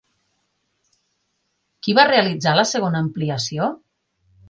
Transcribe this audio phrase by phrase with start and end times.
[1.83, 3.73] Qui va realitzar la segona ampliació?